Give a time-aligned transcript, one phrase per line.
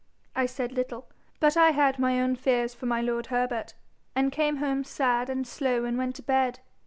[0.35, 1.05] I said little,
[1.39, 3.75] but had my own fears for my lord Herbert,
[4.15, 6.59] and came home sad and slow and went to bed.